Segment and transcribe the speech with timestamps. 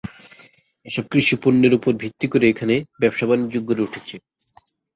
[0.85, 4.15] এসব কৃষি পণ্যের উপর ভিত্তি করে এখানে ব্যবসা বাণিজ্য গড়ে উঠেছে।